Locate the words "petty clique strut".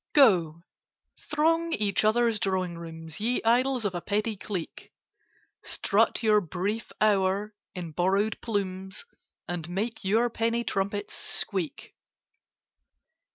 4.01-6.23